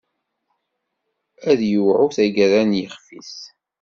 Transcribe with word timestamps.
Ad 1.49 1.59
yewɛu 1.71 2.07
taggara 2.15 2.61
n 2.69 2.77
yixf-is. 2.79 3.35